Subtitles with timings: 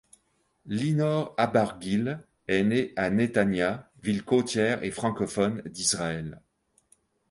[0.65, 6.41] Linor Abargil est née à Netanya, ville côtière et francophone d'israël.